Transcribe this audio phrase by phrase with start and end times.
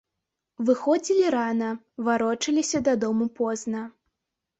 [0.67, 1.67] Выходзілі рана,
[2.07, 3.83] варочаліся дадому позна.